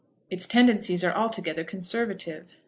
[0.31, 2.57] Its tendencies are altogether conservative.